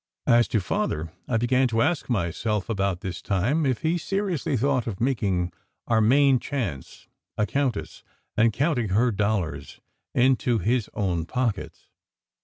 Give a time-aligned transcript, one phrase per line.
[0.25, 4.87] As to Father, I began to ask myself about this time if he seriously thought
[4.87, 5.53] of making
[5.85, 8.03] our "Main Chance" a countess,
[8.35, 9.79] and counting her dollars
[10.15, 11.85] into his own pockets.